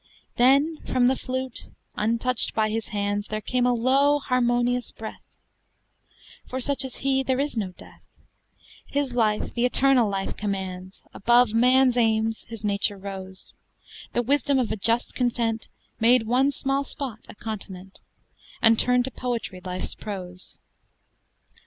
[0.37, 5.21] Then from the flute, untouched by hands, There came a low, harmonious breath:
[6.47, 8.01] "For such as he there is no death;
[8.87, 13.53] His life the eternal life commands; Above man's aims his nature rose:
[14.13, 15.69] The wisdom of a just content
[15.99, 17.99] Made one small spot a continent,
[18.59, 20.57] And turned to poetry Life's prose.